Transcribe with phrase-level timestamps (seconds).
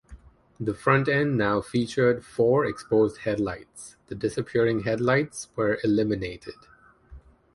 [0.59, 6.55] The front end now featured four exposed headlights; the disappearing headlights were eliminated.